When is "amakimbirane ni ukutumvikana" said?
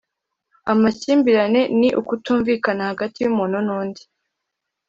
0.71-2.81